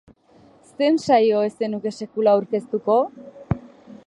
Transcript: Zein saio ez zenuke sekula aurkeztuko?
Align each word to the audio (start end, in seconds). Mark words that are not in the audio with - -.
Zein 0.69 0.97
saio 1.03 1.43
ez 1.49 1.53
zenuke 1.59 1.93
sekula 2.01 2.35
aurkeztuko? 2.35 3.01